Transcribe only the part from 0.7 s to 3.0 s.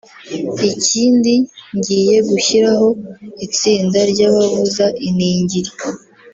Ikindi ngiye gushyiraho